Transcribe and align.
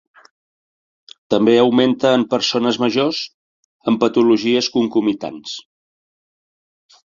També 1.33 1.53
augmenta 1.63 2.13
en 2.21 2.25
persones 2.31 2.79
majors 2.85 3.21
amb 3.93 4.03
patologies 4.07 4.73
concomitants. 4.81 5.55